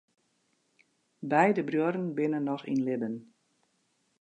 Beide 1.33 1.63
bruorren 1.67 2.07
binne 2.15 2.41
noch 2.47 2.65
yn 2.71 2.81
libben. 2.87 3.15